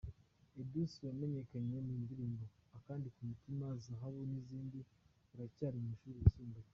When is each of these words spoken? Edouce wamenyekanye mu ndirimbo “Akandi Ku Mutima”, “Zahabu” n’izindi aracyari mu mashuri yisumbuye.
Edouce 0.61 0.97
wamenyekanye 1.07 1.77
mu 1.87 1.95
ndirimbo 2.03 2.43
“Akandi 2.77 3.07
Ku 3.15 3.21
Mutima”, 3.29 3.65
“Zahabu” 3.85 4.21
n’izindi 4.31 4.79
aracyari 5.33 5.77
mu 5.79 5.85
mashuri 5.89 6.19
yisumbuye. 6.23 6.69